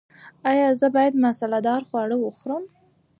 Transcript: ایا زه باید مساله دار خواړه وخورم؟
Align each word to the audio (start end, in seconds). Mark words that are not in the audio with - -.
ایا 0.49 0.69
زه 0.79 0.87
باید 0.95 1.21
مساله 1.25 1.59
دار 1.67 1.81
خواړه 1.89 2.15
وخورم؟ 2.19 2.63